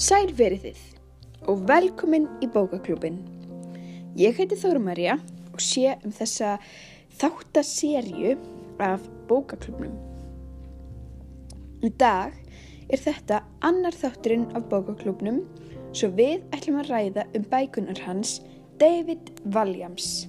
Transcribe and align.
Sæl 0.00 0.30
verið 0.32 0.62
þið 0.64 0.78
og 1.52 1.64
velkomin 1.68 2.24
í 2.40 2.46
bókaklúbin. 2.48 3.18
Ég 4.16 4.38
heiti 4.40 4.56
Þórumarja 4.56 5.18
og 5.52 5.60
sé 5.60 5.90
um 5.98 6.14
þessa 6.16 6.54
þáttaserju 7.20 8.32
af 8.80 9.04
bókaklúbnum. 9.28 9.92
Í 11.84 11.92
dag 12.00 12.32
er 12.88 13.04
þetta 13.04 13.42
annar 13.60 13.92
þátturinn 13.92 14.48
af 14.56 14.70
bókaklúbnum 14.72 15.42
svo 15.92 16.08
við 16.16 16.48
ætlum 16.56 16.80
að 16.80 16.94
ræða 16.94 17.28
um 17.36 17.46
bækunar 17.52 18.00
hans 18.06 18.38
David 18.80 19.34
Walliams. 19.52 20.24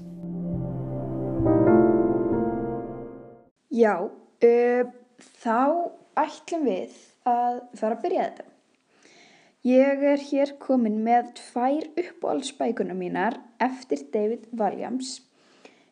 Já, 3.72 3.96
uh, 4.04 4.84
þá 5.40 5.60
ætlum 6.28 6.68
við 6.68 7.04
að 7.24 7.62
fara 7.80 7.96
að 7.96 8.02
byrja 8.04 8.32
þetta. 8.34 8.51
Ég 9.62 10.00
er 10.02 10.18
hér 10.18 10.56
komin 10.58 10.96
með 11.06 11.36
tvær 11.38 11.84
uppáhaldsbækuna 11.94 12.96
mínar 12.98 13.36
eftir 13.62 14.08
David 14.10 14.48
Walliams 14.58 15.20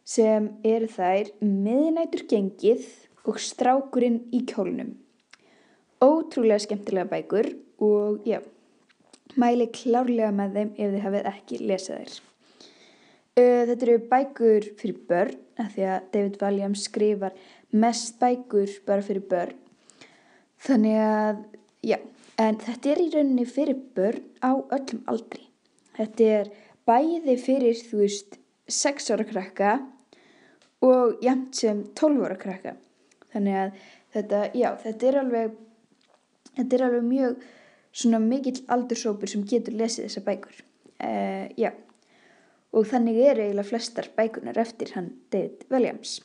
sem 0.10 0.48
eru 0.66 0.88
þær 0.90 1.30
Miðnætur 1.46 2.24
gengið 2.32 2.88
og 3.30 3.38
Strákurinn 3.38 4.24
í 4.34 4.42
kjólnum. 4.50 4.96
Ótrúlega 6.02 6.66
skemmtilega 6.66 7.12
bækur 7.14 7.52
og 7.86 8.26
já, 8.26 8.42
mæli 9.38 9.70
klárlega 9.70 10.34
með 10.34 10.58
þeim 10.58 10.74
ef 10.74 10.94
þið 10.96 11.06
hafið 11.06 11.32
ekki 11.36 11.64
lesið 11.70 12.02
þær. 12.02 12.20
Þetta 13.38 13.82
eru 13.86 14.02
bækur 14.10 14.72
fyrir 14.82 15.02
börn, 15.14 15.42
af 15.62 15.76
því 15.76 15.90
að 15.94 16.14
David 16.16 16.42
Walliams 16.42 16.90
skrifar 16.90 17.38
mest 17.70 18.18
bækur 18.18 18.80
bara 18.90 19.06
fyrir 19.06 19.30
börn. 19.30 19.60
Þannig 20.66 21.04
að, 21.06 21.44
já, 21.86 22.02
En 22.40 22.56
þetta 22.64 22.94
er 22.94 23.02
í 23.04 23.10
rauninni 23.12 23.46
fyrir 23.50 23.80
börn 23.98 24.24
á 24.40 24.56
öllum 24.56 25.02
aldri. 25.12 25.44
Þetta 25.98 26.28
er 26.40 26.52
bæði 26.88 27.36
fyrir, 27.42 27.80
þú 27.90 28.04
veist, 28.06 28.38
6 28.70 29.12
ára 29.12 29.26
krakka 29.28 29.72
og 30.86 31.20
jæmt 31.26 31.58
sem 31.60 31.82
12 32.00 32.24
ára 32.28 32.38
krakka. 32.40 32.76
Þannig 33.34 33.58
að 33.60 33.82
þetta, 34.16 34.40
já, 34.56 34.70
þetta 34.86 35.10
er 35.10 35.20
alveg, 35.24 35.58
þetta 36.56 36.78
er 36.78 36.86
alveg 36.88 37.06
mjög 37.10 37.44
svona 37.92 38.22
mikill 38.24 38.64
aldursópur 38.72 39.32
sem 39.32 39.44
getur 39.50 39.76
lesið 39.76 40.08
þessa 40.08 40.26
bækur. 40.30 40.64
Uh, 41.00 41.46
já, 41.60 41.74
og 42.76 42.88
þannig 42.88 43.20
eru 43.26 43.44
eiginlega 43.44 43.68
flestar 43.68 44.10
bækunar 44.16 44.60
eftir 44.62 44.94
hann 44.96 45.12
David 45.34 45.68
Williams. 45.74 46.20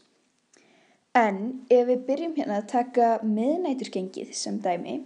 En 1.14 1.66
ef 1.70 1.86
við 1.90 2.06
byrjum 2.08 2.38
hérna 2.38 2.60
að 2.60 2.70
taka 2.72 3.10
miðnæturgengið 3.22 4.32
sem 4.34 4.58
dæmi, 4.62 5.00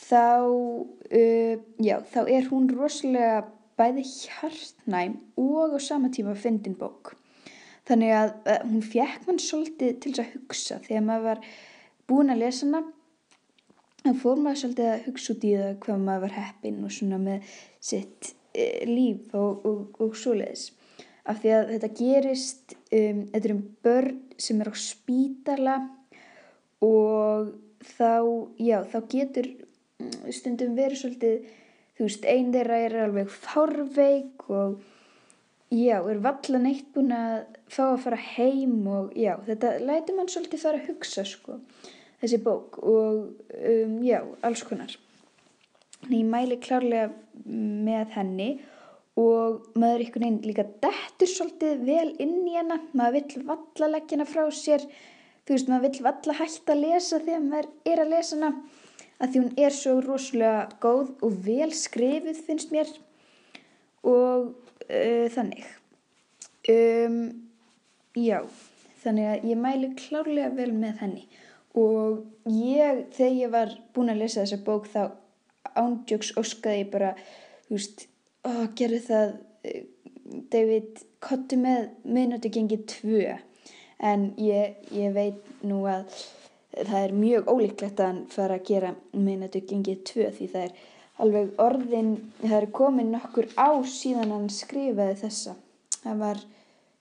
þá, 0.00 0.26
uh, 0.48 1.56
já, 1.82 1.96
þá 2.12 2.20
er 2.26 2.48
hún 2.50 2.70
rosalega 2.72 3.42
bæði 3.80 4.04
hjartnæm 4.04 5.18
og 5.40 5.76
á 5.76 5.78
sama 5.80 6.10
tíma 6.12 6.36
fyndin 6.36 6.76
bók. 6.78 7.14
Þannig 7.88 8.14
að 8.14 8.32
uh, 8.44 8.62
hún 8.68 8.82
fjekk 8.84 9.28
mann 9.28 9.42
svolítið 9.42 10.00
til 10.00 10.14
þess 10.14 10.24
að 10.24 10.34
hugsa 10.36 10.80
þegar 10.86 11.06
maður 11.06 11.28
var 11.28 11.44
búin 12.10 12.34
að 12.34 12.42
lesa 12.44 12.66
hana. 12.66 12.82
Þá 14.00 14.12
fór 14.22 14.40
maður 14.40 14.60
svolítið 14.62 14.90
að 14.90 15.06
hugsa 15.08 15.32
út 15.34 15.46
í 15.46 15.54
það 15.60 15.72
hvað 15.84 16.04
maður 16.04 16.26
var 16.26 16.36
heppin 16.38 16.84
og 16.86 16.94
svona 16.96 17.22
með 17.22 17.56
sitt 17.90 18.30
uh, 18.32 18.84
líf 18.88 19.34
og, 19.38 19.66
og, 19.68 20.04
og 20.04 20.18
svoleiðis. 20.18 20.68
Af 21.30 21.42
því 21.42 21.50
að 21.54 21.72
þetta 21.74 21.90
gerist, 21.98 22.76
um, 22.96 23.24
þetta 23.32 23.46
er 23.46 23.52
um 23.54 23.64
börn 23.84 24.20
sem 24.40 24.62
er 24.62 24.70
á 24.72 24.74
spítala 24.80 25.74
og 26.80 27.50
þá, 27.84 28.12
já, 28.60 28.78
þá 28.88 28.98
getur 29.12 29.50
stundum 30.34 30.76
verið 30.78 31.02
svolítið, 31.02 31.50
þú 31.98 32.06
veist, 32.06 32.26
einn 32.28 32.54
þeirra 32.54 32.80
er 32.86 32.96
alveg 33.04 33.30
fárveik 33.32 34.48
og 34.48 34.80
já, 35.70 36.00
er 36.00 36.22
valla 36.24 36.62
neitt 36.62 36.90
búin 36.94 37.12
að 37.14 37.44
fá 37.70 37.84
að 37.92 38.02
fara 38.06 38.20
heim 38.34 38.80
og 38.90 39.14
já, 39.18 39.36
þetta 39.46 39.76
læti 39.84 40.16
mann 40.16 40.30
svolítið 40.30 40.64
fara 40.64 40.80
að 40.80 40.90
hugsa, 40.90 41.24
sko, 41.28 41.60
þessi 42.22 42.40
bók 42.44 42.80
og 42.82 43.30
um, 43.54 43.94
já, 44.06 44.20
alls 44.46 44.64
konar. 44.66 44.96
Þannig 46.00 46.18
ég 46.22 46.32
mæli 46.32 46.58
klárlega 46.64 47.10
með 47.44 48.14
henni 48.16 48.50
og 49.20 49.70
maður 49.78 50.04
einhvern 50.04 50.24
veginn 50.24 50.42
líka 50.48 50.64
dettur 50.82 51.28
svolítið 51.28 51.82
vel 51.84 52.10
inn 52.22 52.38
í 52.48 52.56
hennar, 52.56 52.82
maður 52.96 53.18
vill 53.18 53.48
valla 53.50 53.90
leggja 53.94 54.16
hennar 54.16 54.30
frá 54.30 54.46
sér, 54.54 54.86
þú 55.44 55.56
veist, 55.56 55.70
maður 55.70 55.86
vill 55.88 56.06
valla 56.06 56.36
hægt 56.40 56.72
að 56.72 56.84
lesa 56.86 57.20
þegar 57.20 57.44
maður 57.46 57.70
er 57.92 58.04
að 58.04 58.14
lesa 58.14 58.36
hennar 58.36 58.56
að 59.20 59.34
því 59.34 59.42
hún 59.44 59.60
er 59.66 59.76
svo 59.76 59.98
rosalega 60.04 60.66
góð 60.82 61.12
og 61.20 61.38
vel 61.44 61.70
skrifið 61.76 62.42
finnst 62.46 62.74
mér. 62.74 62.90
Og 64.08 64.50
uh, 64.88 65.26
þannig. 65.36 65.64
Um, 66.70 67.22
já 68.16 68.42
þannig 69.02 69.28
að 69.30 69.46
ég 69.50 69.60
mælu 69.60 69.90
klárlega 69.98 70.50
vel 70.56 70.72
með 70.76 71.04
henni. 71.04 71.26
Og 71.78 72.24
ég 72.50 73.04
þegar 73.14 73.36
ég 73.36 73.52
var 73.52 73.76
búin 73.94 74.12
að 74.12 74.24
lesa 74.24 74.42
þessa 74.42 74.60
bók 74.66 74.88
þá 74.90 75.02
ándjöks 75.78 76.32
óskaði 76.40 76.82
ég 76.82 76.90
bara 76.92 77.12
þú 77.68 77.76
veist, 77.76 78.06
ó, 78.42 78.66
gerði 78.76 79.00
það 79.06 79.36
David 80.50 81.04
kottu 81.22 81.58
með 81.60 81.88
minnötu 82.04 82.50
gengið 82.52 82.84
tvö. 82.94 83.38
En 84.00 84.30
ég, 84.40 84.78
ég 84.96 85.12
veit 85.14 85.64
nú 85.66 85.84
að 85.90 86.08
það 86.76 87.02
er 87.02 87.12
mjög 87.16 87.50
ólíklegt 87.50 88.00
að 88.00 88.10
hann 88.10 88.22
fara 88.30 88.58
að 88.58 88.66
gera 88.70 88.94
minnatu 89.12 89.62
gengið 89.66 90.02
tvö 90.10 90.30
því 90.36 90.48
það 90.52 90.66
er 90.68 90.74
alveg 91.20 91.54
orðin, 91.60 92.10
það 92.40 92.56
er 92.56 92.66
komin 92.74 93.12
nokkur 93.14 93.48
á 93.58 93.68
síðan 93.84 94.34
hann 94.34 94.50
skrifaði 94.52 95.16
þessa. 95.20 95.56
Það 96.00 96.20
var, 96.24 96.42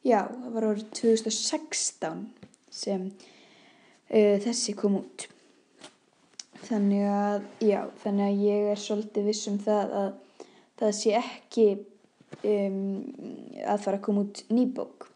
já, 0.03 0.21
það 0.27 0.55
var 0.55 0.69
orðið 0.73 0.89
2016 0.99 2.23
sem 2.79 3.05
uh, 3.09 4.35
þessi 4.43 4.75
kom 4.79 4.99
út. 4.99 5.27
Þannig 6.65 7.05
að, 7.09 7.45
já, 7.63 7.79
þannig 8.03 8.25
að 8.25 8.41
ég 8.45 8.71
er 8.73 8.81
svolítið 8.81 9.29
viss 9.31 9.47
um 9.49 9.61
það 9.63 9.93
að 10.01 10.09
það 10.79 10.91
sé 10.99 11.13
ekki 11.19 11.67
um, 12.43 12.81
að 13.63 13.85
fara 13.85 13.97
að 13.97 14.03
koma 14.05 14.25
út 14.27 14.43
nýbók. 14.51 15.07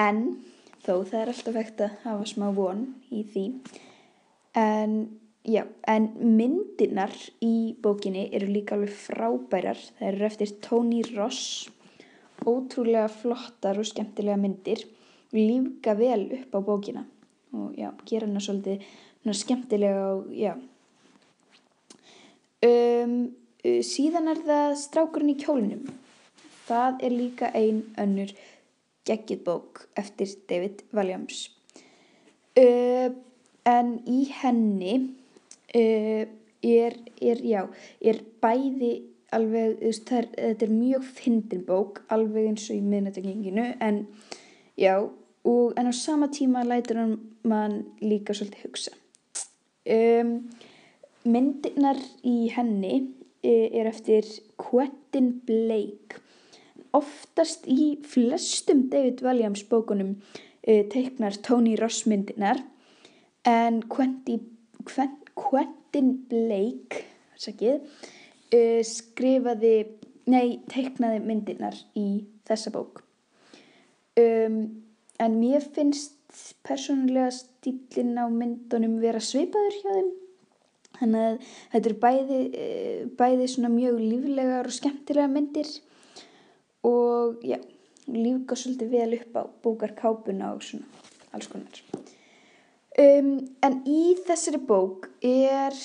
En 0.00 0.24
þó 0.82 1.02
það 1.08 1.18
er 1.20 1.32
alltaf 1.32 1.58
hægt 1.58 1.82
að 1.84 1.98
hafa 2.04 2.28
smá 2.30 2.48
von 2.56 2.86
í 3.14 3.22
því. 3.32 3.44
En 4.58 4.96
já, 5.48 5.62
en 5.88 6.08
myndinar 6.20 7.14
í 7.44 7.74
bókinni 7.82 8.28
eru 8.34 8.50
líka 8.50 8.76
alveg 8.76 8.92
frábærar. 8.96 9.80
Það 9.98 10.08
eru 10.10 10.28
eftir 10.28 10.56
Tony 10.64 11.02
Ross. 11.12 11.70
Ótrúlega 12.42 13.06
flottar 13.12 13.78
og 13.78 13.86
skemmtilega 13.86 14.40
myndir. 14.40 14.84
Lífga 15.32 15.94
vel 15.98 16.26
upp 16.40 16.58
á 16.58 16.60
bókina. 16.66 17.06
Og 17.54 17.78
já, 17.78 17.92
gera 18.08 18.26
hana 18.26 18.42
svolítið 18.42 18.84
skemmtilega 19.38 20.06
og 20.16 20.30
já. 20.34 20.56
Um, 22.62 23.32
síðan 23.82 24.30
er 24.30 24.38
það 24.46 24.78
Strákurinn 24.78 25.34
í 25.34 25.40
kjólnum 25.40 25.86
það 26.66 27.04
er 27.06 27.14
líka 27.16 27.50
ein 27.56 27.82
önnur 28.00 28.32
geggið 29.08 29.42
bók 29.46 29.86
eftir 29.98 30.30
David 30.48 30.84
Walliams 30.94 31.48
uh, 32.58 33.08
en 33.68 33.94
í 34.08 34.20
henni 34.40 34.94
uh, 35.74 36.24
er, 36.62 36.98
er, 37.20 37.42
já, 37.42 37.64
er 38.00 38.22
bæði 38.42 38.92
alveg, 39.32 39.78
veist, 39.80 40.12
er, 40.12 40.28
þetta 40.36 40.66
er 40.66 40.74
mjög 40.74 41.06
fyndin 41.16 41.64
bók, 41.66 42.02
alveg 42.12 42.50
eins 42.50 42.68
og 42.70 42.78
í 42.78 42.84
miðnættinginu 42.84 43.68
en 43.82 44.04
já, 44.78 44.96
og 45.48 45.78
en 45.78 45.88
á 45.90 45.94
sama 45.96 46.28
tíma 46.32 46.64
lætur 46.66 47.00
hann 47.00 47.16
mann 47.48 47.80
líka 48.04 48.36
svolítið 48.36 48.66
hugsa. 48.68 48.92
Um, 49.82 50.36
myndirnar 51.26 51.98
í 52.22 52.52
henni 52.54 53.00
er 53.42 53.88
eftir 53.90 54.28
Quentin 54.60 55.32
Blake 55.46 56.21
oftast 56.96 57.66
í 57.70 57.96
flestum 58.08 58.86
David 58.92 59.22
Walliams 59.24 59.64
bókunum 59.68 60.16
uh, 60.16 60.82
teiknar 60.92 61.38
Tony 61.44 61.76
Ross 61.80 62.06
myndinar 62.10 62.60
en 63.48 63.82
Quentin, 63.90 64.44
Quentin 64.86 66.12
Blake 66.30 67.06
sakið, 67.42 67.82
uh, 68.54 68.80
skrifaði, 68.86 69.76
nei, 70.30 70.60
teiknaði 70.70 71.22
myndinar 71.24 71.78
í 71.98 72.24
þessa 72.48 72.72
bók. 72.74 73.02
Um, 74.18 74.58
en 75.22 75.38
mér 75.40 75.64
finnst 75.74 76.18
persónulega 76.64 77.30
stílinn 77.34 78.18
á 78.20 78.28
myndunum 78.32 78.98
vera 79.02 79.22
svipaður 79.22 79.78
hjá 79.78 79.88
þeim. 79.96 80.10
Þannig 80.92 81.22
að 81.24 81.38
þetta 81.72 81.90
er 81.90 81.96
bæði, 82.02 82.42
uh, 82.50 83.00
bæði 83.18 83.48
mjög 83.72 84.02
líflegar 84.02 84.68
og 84.68 84.76
skemmtilega 84.76 85.32
myndir 85.32 85.72
og 86.86 87.42
já, 87.46 87.58
lífga 88.10 88.58
svolítið 88.58 88.92
vel 88.92 89.18
upp 89.18 89.38
á 89.38 89.42
bókarkápuna 89.64 90.52
og 90.56 90.64
svona 90.66 90.86
alls 91.32 91.48
konar. 91.48 91.82
Um, 92.98 93.38
en 93.64 93.78
í 93.88 94.12
þessari 94.26 94.60
bók 94.68 95.08
er, 95.24 95.76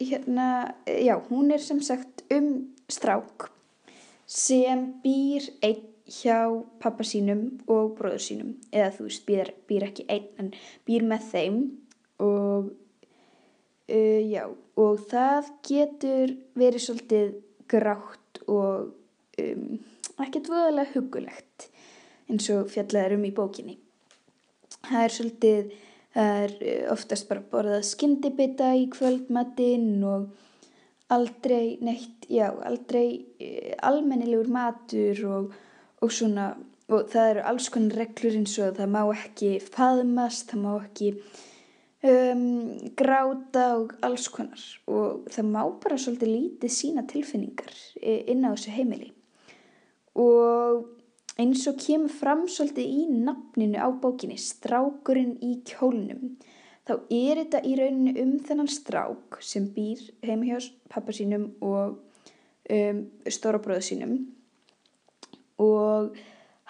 hérna, 0.00 0.74
já, 0.86 1.14
hún 1.28 1.52
er 1.54 1.62
sem 1.62 1.78
sagt 1.84 2.24
um 2.34 2.72
strák 2.90 3.50
sem 4.26 4.88
býr 5.04 5.46
einn 5.62 5.86
hjá 6.10 6.48
pappa 6.82 7.06
sínum 7.06 7.60
og 7.70 7.94
bróður 7.98 8.22
sínum 8.24 8.54
eða 8.74 8.90
þú 8.96 9.06
veist, 9.06 9.26
býr, 9.28 9.52
býr 9.70 9.86
ekki 9.86 10.06
einn 10.10 10.26
en 10.42 10.50
býr 10.88 11.06
með 11.06 11.28
þeim 11.30 11.60
og 12.18 12.72
uh, 13.94 14.20
já, 14.26 14.48
og 14.50 15.06
það 15.12 15.52
getur 15.70 16.34
verið 16.58 16.86
svolítið 16.86 17.38
grátt 17.70 18.42
og 18.50 18.90
um, 19.38 19.78
ekkert 20.24 20.50
voðalega 20.50 20.94
hugulegt 20.94 21.70
eins 22.30 22.48
og 22.54 22.68
fjallaður 22.70 23.16
um 23.18 23.24
í 23.26 23.32
bókinni. 23.34 23.76
Það 24.86 25.02
er 25.04 25.14
svolítið, 25.14 25.72
það 26.14 26.44
er 26.44 26.54
oftast 26.94 27.28
bara 27.30 27.44
borðað 27.52 27.88
skyndibita 27.88 28.70
í 28.78 28.86
kvöldmatinn 28.92 29.90
og 30.06 30.30
aldrei 31.10 31.76
neitt, 31.82 32.28
já, 32.30 32.48
aldrei 32.66 33.06
uh, 33.42 33.74
almennilegur 33.90 34.50
matur 34.52 35.22
og, 35.26 35.54
og 36.00 36.14
svona, 36.14 36.52
og 36.90 37.10
það 37.10 37.34
eru 37.34 37.46
alls 37.50 37.68
konar 37.74 38.04
reglur 38.04 38.38
eins 38.38 38.56
og 38.62 38.76
það 38.78 38.92
má 38.94 39.02
ekki 39.16 39.54
faðmast, 39.66 40.52
það 40.52 40.62
má 40.64 40.72
ekki 40.78 41.12
um, 42.06 42.44
gráta 42.98 43.66
og 43.80 43.96
alls 44.06 44.28
konar 44.32 44.62
og 44.90 45.26
það 45.34 45.50
má 45.50 45.62
bara 45.82 45.98
svolítið 45.98 46.34
lítið 46.36 46.76
sína 46.78 47.06
tilfinningar 47.10 47.74
inn 48.00 48.46
á 48.46 48.54
þessu 48.54 48.76
heimili 48.78 49.10
og 50.18 50.86
eins 51.40 51.66
og 51.70 51.78
kemur 51.80 52.12
fram 52.12 52.46
svolítið 52.50 52.86
í 52.86 53.04
nafninu 53.10 53.78
á 53.80 53.88
bókinni, 54.02 54.36
strákurinn 54.40 55.36
í 55.44 55.60
kjólnum 55.68 56.34
þá 56.90 56.94
er 57.14 57.38
þetta 57.44 57.62
í 57.66 57.76
rauninu 57.78 58.14
um 58.22 58.36
þennan 58.42 58.70
strák 58.70 59.38
sem 59.44 59.68
býr 59.74 60.02
heim 60.26 60.42
hjá 60.46 60.58
pappa 60.90 61.14
sínum 61.14 61.50
og 61.62 61.98
um, 62.70 63.02
stóra 63.30 63.60
bróðu 63.62 63.86
sínum. 63.86 64.14
Og 65.60 66.16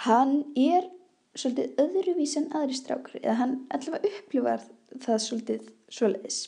hann 0.06 0.34
er 0.58 0.88
svolítið 1.38 1.80
öðruvís 1.80 2.36
en 2.40 2.50
aðri 2.58 2.76
strákur 2.76 3.20
eða 3.22 3.38
hann 3.40 3.58
allavega 3.72 4.10
upplifar 4.10 4.64
það 5.00 5.22
svolítið 5.26 5.68
svoleiðis. 5.90 6.40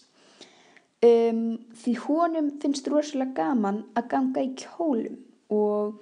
Um, 1.02 1.58
því 1.74 1.96
honum 2.04 2.52
finnst 2.62 2.88
rosalega 2.90 3.34
gaman 3.40 3.82
að 3.98 4.10
ganga 4.12 4.44
í 4.44 4.52
kjólum 4.58 5.16
og, 5.54 5.96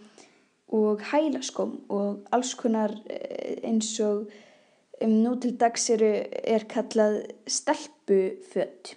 og 0.76 1.02
hælaskóm 1.11 1.75
og 1.90 2.22
alls 2.32 2.55
konar 2.55 2.94
eh, 3.11 3.58
eins 3.67 3.93
og 4.05 4.31
um, 5.02 5.11
nú 5.25 5.34
til 5.40 5.56
dags 5.58 5.90
eru, 5.90 6.11
er 6.31 6.67
kallað 6.70 7.22
stelpufödd 7.50 8.94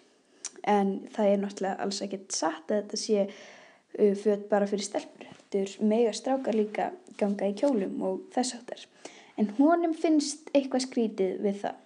en 0.70 0.96
það 1.12 1.30
er 1.30 1.42
náttúrulega 1.42 1.84
alls 1.84 2.02
ekkert 2.06 2.36
satt 2.36 2.72
að 2.72 2.84
þetta 2.84 3.02
sé 3.02 3.26
uh, 3.26 4.14
född 4.24 4.48
bara 4.52 4.70
fyrir 4.70 4.86
stelpur. 4.86 5.30
Þetta 5.40 5.64
er 5.64 5.90
mega 5.90 6.14
strákar 6.16 6.58
líka 6.58 6.92
ganga 7.20 7.50
í 7.50 7.58
kjólum 7.58 8.02
og 8.06 8.28
þess 8.34 8.58
áttar 8.58 8.88
en 9.38 9.50
honum 9.58 9.94
finnst 9.98 10.52
eitthvað 10.54 10.86
skrítið 10.88 11.40
við 11.44 11.62
það. 11.64 11.80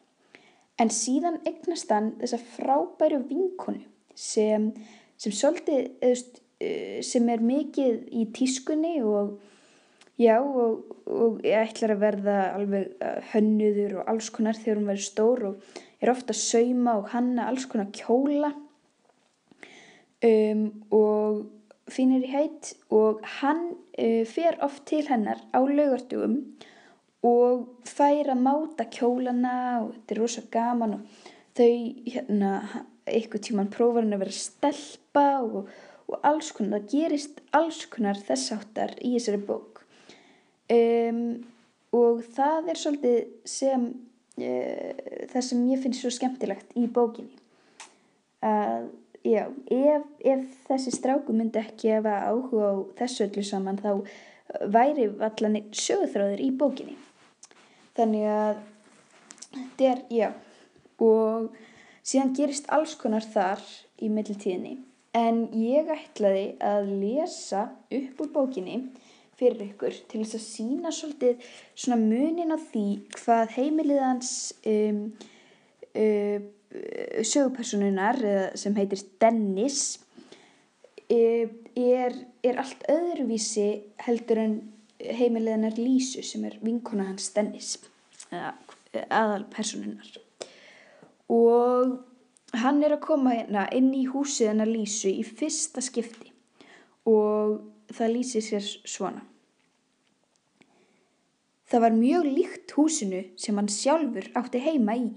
En 0.78 0.92
síðan 0.94 1.40
eignast 1.48 1.92
hann 1.94 2.12
þessa 2.20 2.40
frábæru 2.54 3.22
vinkonu 3.30 3.82
sem, 4.18 4.70
sem 5.18 5.34
svolítið 5.34 5.88
eðust, 6.06 6.42
sem 7.06 7.30
er 7.30 7.44
mikið 7.46 8.04
í 8.18 8.28
tískunni 8.34 8.98
og 9.06 9.38
já 10.18 10.38
og, 10.42 10.96
og 11.06 11.42
ég 11.46 11.68
ætlar 11.70 11.94
að 11.96 12.04
verða 12.04 12.38
alveg 12.58 13.04
hönnuður 13.32 14.00
og 14.02 14.14
alls 14.14 14.30
konar 14.34 14.58
þegar 14.58 14.80
hún 14.80 14.90
verður 14.90 15.08
stór 15.08 15.44
og 15.52 15.84
er 16.02 16.14
ofta 16.14 16.34
að 16.34 16.42
sauma 16.42 16.98
og 17.02 17.12
hanna 17.14 17.48
alls 17.50 17.68
konar 17.70 17.92
kjóla. 17.96 18.54
Um, 20.26 20.64
og 20.90 21.46
finnir 21.94 22.26
í 22.26 22.32
heit 22.32 22.72
og 22.90 23.22
hann 23.38 23.70
uh, 23.78 24.24
fer 24.26 24.58
oft 24.66 24.88
til 24.90 25.04
hennar 25.08 25.44
á 25.54 25.62
laugardugum 25.62 26.40
og 27.28 27.86
fær 27.86 28.32
að 28.34 28.42
máta 28.42 28.88
kjólana 28.94 29.54
og 29.84 29.94
þetta 29.94 30.16
er 30.16 30.22
rosa 30.22 30.44
gaman 30.54 30.98
og 30.98 31.24
þau 31.58 31.70
hérna 32.10 32.52
eitthvað 33.08 33.46
tíman 33.48 33.72
prófar 33.74 34.06
hann 34.06 34.18
að 34.18 34.26
vera 34.26 34.36
stelpa 34.36 35.28
og, 35.46 35.70
og 36.10 36.28
alls 36.28 36.52
konar, 36.56 36.82
það 36.82 36.92
gerist 36.94 37.42
alls 37.58 37.86
konar 37.94 38.20
þess 38.20 38.56
áttar 38.58 38.98
í 38.98 39.14
þessari 39.16 39.46
bók 39.46 39.77
um, 40.74 41.22
og 41.98 42.24
það 42.36 42.72
er 42.72 42.82
svolítið 42.82 43.20
sem 43.48 43.90
uh, 44.42 45.04
það 45.34 45.46
sem 45.50 45.66
ég 45.72 45.84
finnst 45.84 46.06
svo 46.06 46.14
skemmtilegt 46.14 46.78
í 46.80 46.88
bókinni. 46.92 47.36
Að 48.46 48.90
já, 49.26 49.44
ef, 49.74 50.08
ef 50.22 50.48
þessi 50.70 50.96
stráku 50.96 51.36
myndi 51.36 51.62
ekki 51.62 51.96
hefa 51.96 52.20
áhuga 52.30 52.72
á 52.72 52.76
þessu 53.02 53.28
öllu 53.28 53.46
saman 53.46 53.80
þá 53.82 53.92
væri 54.72 55.10
allan 55.28 55.62
sögurþráður 55.76 56.44
í 56.44 56.52
bókinni. 56.56 56.98
Þannig 57.98 58.28
að 58.30 58.60
þetta 59.58 59.90
er, 59.92 60.04
já 60.14 60.30
og 61.04 61.54
síðan 62.06 62.34
gerist 62.38 62.70
alls 62.74 62.96
konar 62.98 63.26
þar 63.26 63.62
í 64.02 64.10
mittiltíðinni 64.14 64.78
en 65.18 65.44
ég 65.58 65.90
ætlaði 65.94 66.48
að 66.64 66.90
lesa 67.02 67.68
upp 67.94 68.24
úr 68.24 68.32
bókinni 68.34 68.80
fyrir 69.38 69.64
ykkur 69.70 69.96
til 70.10 70.24
þess 70.24 70.38
að 70.38 70.46
sína 70.46 70.92
svolítið 70.94 71.50
svona 71.78 72.00
munin 72.02 72.56
á 72.56 72.58
því 72.58 72.86
hvað 73.16 73.54
heimiliðans 73.58 74.32
um, 74.70 75.04
um, 75.94 76.48
sögupersonunar 77.24 78.20
sem 78.60 78.76
heitir 78.76 79.06
Dennis 79.22 80.00
er, 81.08 82.18
er 82.44 82.60
allt 82.60 82.84
öðruvísi 82.92 83.70
heldur 84.04 84.42
en 84.42 84.58
heimileganar 85.00 85.78
Lísu 85.80 86.26
sem 86.26 86.44
er 86.50 86.58
vinkona 86.62 87.08
hans 87.08 87.30
Dennis 87.36 87.78
aðal 88.34 89.46
personunar 89.54 90.12
og 91.32 91.98
hann 92.56 92.84
er 92.84 92.96
að 92.96 93.04
koma 93.06 93.36
hérna 93.36 93.66
inn 93.76 93.90
í 93.96 94.06
húsið 94.10 94.52
hennar 94.52 94.70
Lísu 94.70 95.12
í 95.12 95.24
fyrsta 95.26 95.84
skipti. 95.84 96.32
Og 97.08 97.60
það 97.94 98.14
lýsir 98.16 98.46
sér 98.46 98.68
svona 98.84 99.24
Það 101.68 101.84
var 101.84 101.96
mjög 102.00 102.28
líkt 102.32 102.76
húsinu 102.78 103.24
sem 103.36 103.58
hann 103.60 103.72
sjálfur 103.72 104.30
átti 104.40 104.64
heima 104.64 104.96
í 104.96 105.10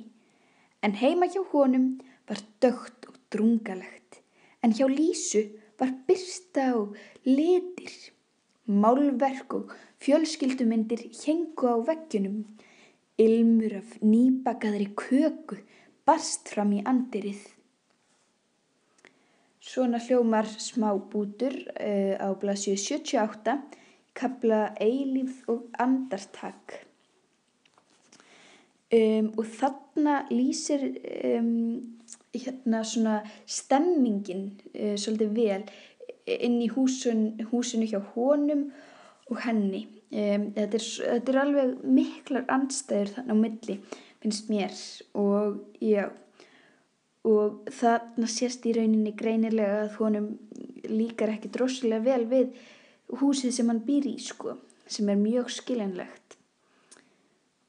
en 0.83 0.97
heima 1.03 1.31
hjá 1.31 1.43
honum 1.53 1.93
var 2.27 2.41
dögt 2.63 3.07
og 3.11 3.19
drungalegt 3.31 4.23
en 4.63 4.75
hjá 4.77 4.87
Lísu 4.91 5.45
var 5.81 5.93
byrsta 6.07 6.73
og 6.77 6.97
litir 7.25 7.95
Málverk 8.71 9.55
og 9.55 9.73
fjölskyldumindir 9.99 11.09
hengu 11.25 11.67
á 11.67 11.75
veggjunum. 11.89 12.45
Ilmur 13.19 13.73
af 13.81 13.97
nýbakaðri 13.99 14.93
köku 14.95 15.59
barst 16.07 16.53
fram 16.53 16.71
í 16.79 16.85
andirið. 16.87 17.41
Svona 19.71 20.01
hljómar 20.03 20.49
smá 20.59 20.89
bútur 21.13 21.55
uh, 21.55 22.15
á 22.19 22.29
blasju 22.35 22.75
78, 22.75 23.53
kabla 24.19 24.73
eilíf 24.83 25.45
og 25.53 25.69
andartak. 25.79 26.81
Um, 28.91 29.29
og 29.39 29.47
þarna 29.47 30.25
lýsir 30.33 30.83
um, 31.39 31.79
hérna 32.35 32.81
svona 32.83 33.21
stemmingin 33.47 34.49
uh, 34.75 34.97
svolítið 34.99 35.37
vel 35.37 35.69
inn 36.27 36.57
í 36.59 36.67
húsun, 36.75 37.23
húsinu 37.53 37.87
hjá 37.87 38.01
honum 38.17 38.67
og 39.31 39.39
henni. 39.45 39.85
Um, 40.11 40.49
þetta, 40.57 40.81
er, 40.81 40.89
þetta 41.21 41.33
er 41.37 41.41
alveg 41.45 41.87
miklar 41.87 42.51
andstæður 42.51 43.15
þannig 43.21 43.39
á 43.39 43.43
milli, 43.45 43.79
finnst 44.19 44.51
mér 44.51 44.75
og 45.15 45.63
já, 45.79 46.09
og 47.29 47.69
þarna 47.75 48.29
sést 48.31 48.65
í 48.67 48.75
rauninni 48.77 49.13
greinilega 49.17 49.85
að 49.85 49.97
honum 50.01 50.29
líkar 50.89 51.35
ekki 51.35 51.51
droslega 51.53 52.01
vel 52.05 52.25
við 52.31 52.55
húsið 53.21 53.55
sem 53.55 53.69
hann 53.69 53.83
býr 53.85 54.09
í 54.09 54.17
sko, 54.23 54.57
sem 54.87 55.09
er 55.13 55.21
mjög 55.21 55.51
skiljanlegt. 55.53 56.39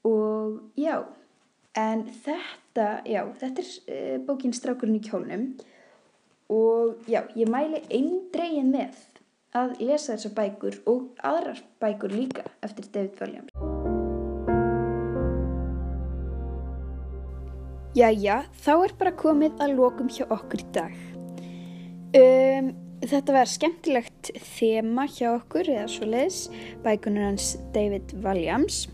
Og 0.08 0.62
já, 0.80 1.04
en 1.78 2.06
þetta, 2.24 2.88
já, 3.06 3.26
þetta 3.42 3.66
er 3.66 3.72
uh, 3.72 4.16
bókin 4.26 4.56
Strákurinn 4.56 4.98
í 4.98 5.04
kjólnum 5.06 5.52
og 6.52 7.06
já, 7.08 7.24
ég 7.38 7.52
mæli 7.52 7.84
eindregin 7.92 8.74
með 8.74 8.98
að 9.56 9.76
lesa 9.84 10.16
þessar 10.16 10.36
bækur 10.40 10.80
og 10.90 11.12
aðrar 11.28 11.62
bækur 11.84 12.16
líka 12.16 12.48
eftir 12.64 12.90
David 12.92 13.22
Williams. 13.22 13.71
Jæja, 17.92 18.38
þá 18.64 18.72
er 18.86 18.94
bara 19.00 19.12
komið 19.20 19.58
að 19.60 19.74
lokum 19.76 20.08
hjá 20.08 20.24
okkur 20.32 20.62
í 20.64 20.68
dag. 20.72 20.94
Um, 22.16 22.70
þetta 23.04 23.36
var 23.36 23.50
skemmtilegt 23.52 24.32
þema 24.54 25.10
hjá 25.12 25.34
okkur 25.34 25.68
eða 25.74 25.90
svo 25.92 26.08
leiðis, 26.08 26.46
bækunar 26.86 27.32
hans 27.32 27.58
David 27.76 28.16
Williams 28.24 28.86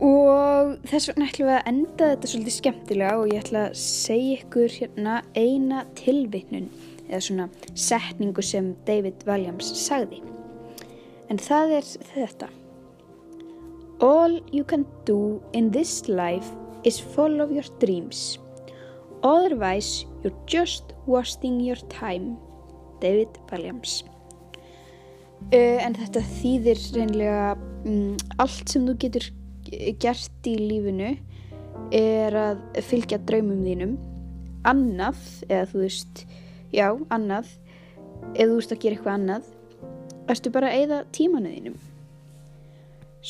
og 0.00 0.78
þess 0.88 1.10
vegna 1.10 1.26
ætlum 1.28 1.50
við 1.50 1.56
að 1.58 1.66
enda 1.68 2.06
þetta 2.12 2.30
svolítið 2.30 2.56
skemmtilega 2.56 3.18
og 3.20 3.34
ég 3.34 3.42
ætla 3.42 3.64
að 3.66 3.76
segja 3.82 4.38
ykkur 4.38 4.76
hérna 4.78 5.18
eina 5.36 5.82
tilvittnun 5.98 6.70
eða 7.10 7.22
svona 7.26 7.48
setningu 7.74 8.44
sem 8.46 8.72
David 8.86 9.26
Walliams 9.28 9.68
sagði. 9.82 10.22
En 11.28 11.42
það 11.42 11.76
er 11.80 11.92
þetta. 12.14 12.48
All 14.00 14.40
you 14.54 14.64
can 14.64 14.86
do 15.04 15.42
in 15.52 15.68
this 15.74 16.08
life 16.08 16.48
is 16.84 17.00
follow 17.00 17.48
your 17.50 17.66
dreams. 17.78 18.38
Otherwise 19.22 20.06
you're 20.22 20.36
just 20.46 20.94
wasting 21.06 21.60
your 21.60 21.80
time. 21.88 22.36
David 23.00 23.28
Walliams. 23.50 24.02
Uh, 25.50 25.80
en 25.80 25.96
þetta 25.96 26.20
þýðir 26.36 26.80
reynlega 26.94 27.44
um, 27.88 28.16
allt 28.42 28.68
sem 28.68 28.84
þú 28.84 28.96
getur 29.00 29.30
gert 30.02 30.48
í 30.48 30.56
lífinu 30.60 31.14
er 31.96 32.36
að 32.36 32.60
fylgja 32.84 33.18
draumum 33.24 33.62
þínum 33.64 33.96
annað, 34.68 35.20
eða 35.48 35.68
þú 35.70 35.80
veist 35.86 36.24
já, 36.74 36.90
annað 37.08 37.48
eða 38.34 38.50
þú 38.50 38.58
veist 38.58 38.74
að 38.74 38.82
gera 38.82 38.98
eitthvað 38.98 39.16
annað 39.16 39.48
erstu 40.30 40.52
bara 40.54 40.70
að 40.70 40.82
eigða 40.82 40.98
tímanu 41.16 41.54
þínum 41.54 41.78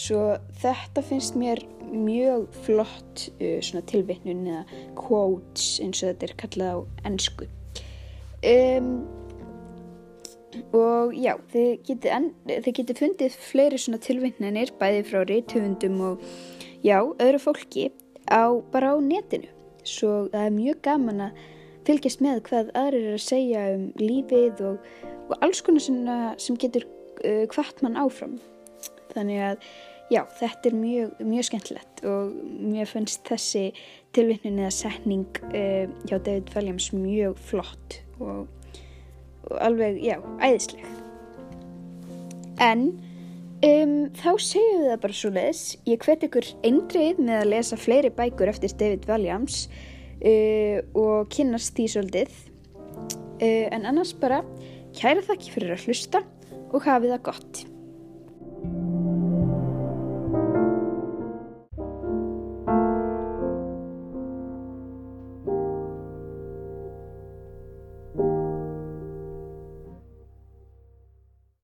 svo 0.02 0.24
þetta 0.62 1.04
finnst 1.06 1.38
mér 1.38 1.62
mjög 1.94 2.48
flott 2.66 3.24
uh, 3.40 3.80
tilvittnun 3.92 4.44
eða 4.48 4.82
quotes 4.98 5.78
eins 5.82 6.02
og 6.02 6.12
þetta 6.12 6.28
er 6.28 6.36
kallað 6.44 6.76
á 6.76 6.78
ennsku 7.10 7.48
um, 8.46 8.92
og 10.74 11.14
já 11.14 11.34
þið 11.52 11.70
getið, 11.86 12.30
þið 12.48 12.72
getið 12.80 13.02
fundið 13.04 13.36
fleiri 13.50 13.78
svona 13.78 14.00
tilvittnanir 14.02 14.72
bæði 14.80 15.04
frá 15.06 15.22
reythöfundum 15.22 16.00
og 16.08 16.24
já, 16.82 16.98
öðru 17.00 17.40
fólki 17.42 17.90
á, 18.26 18.50
bara 18.72 18.94
á 18.94 18.96
netinu. 19.02 19.50
Svo 19.84 20.28
það 20.32 20.46
er 20.46 20.56
mjög 20.56 20.80
gaman 20.84 21.24
að 21.28 21.44
fylgjast 21.88 22.24
með 22.24 22.42
hvað 22.48 22.72
aðrir 22.78 23.06
er 23.08 23.16
að 23.16 23.24
segja 23.24 23.66
um 23.74 23.86
lífið 24.00 24.64
og, 24.68 24.90
og 25.30 25.36
alls 25.40 25.62
konar 25.64 25.84
sem, 25.84 26.00
sem 26.38 26.58
getur 26.60 26.86
uh, 27.24 27.46
hvart 27.54 27.80
mann 27.84 27.98
áfram. 28.00 28.38
Þannig 29.14 29.44
að 29.46 29.70
já, 30.10 30.22
þetta 30.38 30.70
er 30.70 30.78
mjög, 30.78 31.20
mjög 31.32 31.48
skemmtilegt 31.50 32.04
og 32.10 32.32
mér 32.70 32.88
finnst 32.90 33.22
þessi 33.28 33.66
tilvittnin 34.16 34.58
eða 34.62 34.72
setning 34.74 35.28
uh, 35.50 35.86
hjá 36.06 36.16
David 36.16 36.50
Williams 36.56 36.90
mjög 36.96 37.38
flott 37.50 38.00
og, 38.18 38.48
og 39.48 39.54
alveg, 39.62 40.02
já, 40.04 40.18
æðisleg 40.42 40.84
en 42.60 42.90
Um, 43.60 44.06
þá 44.16 44.38
segjum 44.40 44.78
við 44.80 44.86
það 44.88 45.00
bara 45.02 45.16
svo 45.18 45.30
leiðis. 45.34 45.62
Ég 45.84 46.04
hvet 46.06 46.22
ykkur 46.24 46.46
eindrið 46.64 47.18
með 47.20 47.42
að 47.42 47.50
lesa 47.50 47.76
fleiri 47.76 48.10
bækur 48.16 48.48
eftir 48.48 48.72
David 48.80 49.04
Walliams 49.10 49.66
uh, 49.68 50.78
og 50.96 51.28
kynast 51.34 51.74
því 51.76 51.88
svolítið. 51.92 52.38
Uh, 53.36 53.68
en 53.68 53.84
annars 53.90 54.14
bara 54.16 54.40
kæra 54.96 55.20
þakki 55.26 55.52
fyrir 55.52 55.74
að 55.76 55.84
hlusta 55.84 56.24
og 56.70 56.88
hafið 56.88 57.12
það 57.12 57.22
gott. 57.28 57.62